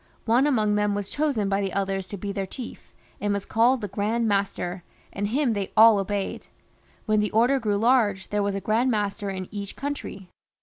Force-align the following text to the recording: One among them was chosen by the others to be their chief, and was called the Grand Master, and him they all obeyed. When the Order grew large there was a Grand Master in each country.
One 0.25 0.47
among 0.47 0.73
them 0.77 0.95
was 0.95 1.11
chosen 1.11 1.47
by 1.47 1.61
the 1.61 1.73
others 1.73 2.07
to 2.07 2.17
be 2.17 2.31
their 2.31 2.47
chief, 2.47 2.91
and 3.19 3.31
was 3.31 3.45
called 3.45 3.81
the 3.81 3.87
Grand 3.87 4.27
Master, 4.27 4.83
and 5.13 5.27
him 5.27 5.53
they 5.53 5.71
all 5.77 5.99
obeyed. 5.99 6.47
When 7.05 7.19
the 7.19 7.29
Order 7.29 7.59
grew 7.59 7.77
large 7.77 8.29
there 8.29 8.41
was 8.41 8.55
a 8.55 8.61
Grand 8.61 8.89
Master 8.89 9.29
in 9.29 9.47
each 9.51 9.75
country. 9.75 10.31